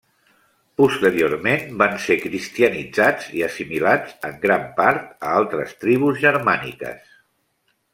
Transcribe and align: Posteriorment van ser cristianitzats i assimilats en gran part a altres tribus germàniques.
Posteriorment 0.81 1.67
van 1.81 1.93
ser 2.07 2.17
cristianitzats 2.23 3.29
i 3.41 3.45
assimilats 3.51 4.19
en 4.33 4.43
gran 4.49 4.69
part 4.83 5.09
a 5.31 5.39
altres 5.45 5.81
tribus 5.85 6.23
germàniques. 6.29 7.19